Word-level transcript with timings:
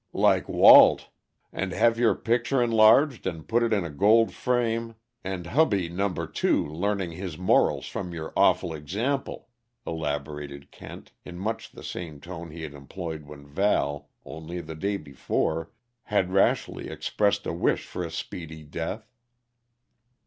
"Like 0.13 0.49
Walt. 0.49 1.09
And 1.53 1.71
have 1.73 1.99
your 1.99 2.15
picture 2.15 2.59
enlarged 2.63 3.27
and 3.27 3.47
put 3.47 3.61
in 3.71 3.83
a 3.85 3.91
gold 3.91 4.33
frame, 4.33 4.95
and 5.23 5.45
hubby 5.45 5.89
number 5.89 6.25
two 6.25 6.65
learning 6.65 7.11
his 7.11 7.37
morals 7.37 7.85
from 7.85 8.11
your 8.11 8.33
awful 8.35 8.73
example," 8.73 9.49
elaborated 9.85 10.71
Kent, 10.71 11.11
in 11.23 11.37
much 11.37 11.69
the 11.71 11.83
same 11.83 12.19
tone 12.19 12.49
he 12.49 12.63
had 12.63 12.73
employed 12.73 13.25
when 13.27 13.45
Val, 13.45 14.09
only 14.25 14.59
the 14.59 14.73
day 14.73 14.97
before, 14.97 15.69
had 16.05 16.33
rashly 16.33 16.89
expressed 16.89 17.45
a 17.45 17.53
wish 17.53 17.85
for 17.85 18.03
a 18.03 18.09
speedy 18.09 18.63
death. 18.63 19.13